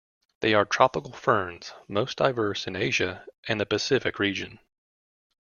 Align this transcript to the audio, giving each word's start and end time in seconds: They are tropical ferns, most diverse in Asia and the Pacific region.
They 0.39 0.55
are 0.55 0.65
tropical 0.65 1.11
ferns, 1.11 1.73
most 1.87 2.17
diverse 2.17 2.65
in 2.65 2.75
Asia 2.75 3.23
and 3.47 3.61
the 3.61 3.67
Pacific 3.67 4.17
region. 4.17 4.57